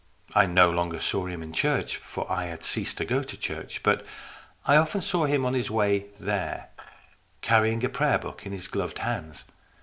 I 0.33 0.47
no 0.47 0.71
longer 0.71 0.99
saw 0.99 1.27
him 1.27 1.43
in 1.43 1.53
church, 1.53 1.97
for 1.97 2.25
I 2.27 2.45
had 2.45 2.63
ceased 2.63 2.97
to 2.97 3.05
go 3.05 3.21
to 3.21 3.37
church, 3.37 3.83
but 3.83 4.03
I 4.65 4.75
often 4.75 4.99
saw 5.01 5.25
him 5.25 5.45
on 5.45 5.53
his 5.53 5.69
way 5.69 6.07
there, 6.19 6.69
carrying 7.41 7.85
a 7.85 7.89
prayer 7.89 8.17
book 8.17 8.43
in 8.43 8.51
his 8.51 8.67
gloved 8.67 8.97
hands. 8.97 9.43